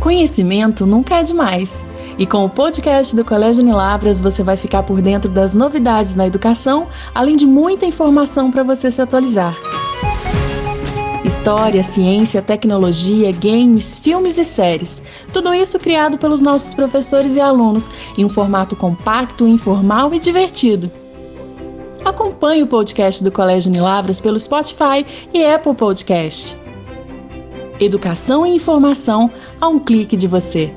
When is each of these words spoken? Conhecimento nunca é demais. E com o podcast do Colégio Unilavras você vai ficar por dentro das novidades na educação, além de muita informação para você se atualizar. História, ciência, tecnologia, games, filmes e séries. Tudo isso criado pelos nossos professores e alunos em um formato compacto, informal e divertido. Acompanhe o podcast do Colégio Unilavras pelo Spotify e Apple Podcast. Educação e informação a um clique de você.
Conhecimento 0.00 0.86
nunca 0.86 1.16
é 1.16 1.22
demais. 1.22 1.84
E 2.18 2.26
com 2.26 2.44
o 2.44 2.48
podcast 2.48 3.14
do 3.14 3.22
Colégio 3.22 3.62
Unilavras 3.62 4.18
você 4.18 4.42
vai 4.42 4.56
ficar 4.56 4.82
por 4.82 5.02
dentro 5.02 5.30
das 5.30 5.54
novidades 5.54 6.14
na 6.14 6.26
educação, 6.26 6.88
além 7.14 7.36
de 7.36 7.44
muita 7.44 7.84
informação 7.84 8.50
para 8.50 8.62
você 8.62 8.90
se 8.90 9.02
atualizar. 9.02 9.56
História, 11.22 11.82
ciência, 11.82 12.40
tecnologia, 12.40 13.30
games, 13.30 13.98
filmes 13.98 14.38
e 14.38 14.44
séries. 14.44 15.02
Tudo 15.34 15.52
isso 15.52 15.78
criado 15.78 16.16
pelos 16.16 16.40
nossos 16.40 16.72
professores 16.72 17.36
e 17.36 17.40
alunos 17.40 17.90
em 18.16 18.24
um 18.24 18.28
formato 18.30 18.74
compacto, 18.74 19.46
informal 19.46 20.14
e 20.14 20.18
divertido. 20.18 20.90
Acompanhe 22.02 22.62
o 22.62 22.66
podcast 22.66 23.22
do 23.22 23.30
Colégio 23.30 23.70
Unilavras 23.70 24.18
pelo 24.18 24.40
Spotify 24.40 25.04
e 25.32 25.44
Apple 25.44 25.74
Podcast. 25.74 26.58
Educação 27.80 28.46
e 28.46 28.54
informação 28.54 29.30
a 29.58 29.66
um 29.66 29.78
clique 29.78 30.14
de 30.14 30.28
você. 30.28 30.70